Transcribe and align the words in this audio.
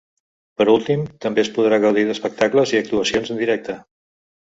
Per 0.59 0.65
últim, 0.75 1.03
també 1.25 1.43
es 1.43 1.51
podrà 1.57 1.79
gaudir 1.83 2.05
d’espectacles 2.07 2.73
i 2.77 2.81
actuacions 2.81 3.31
en 3.37 3.41
directe. 3.43 3.77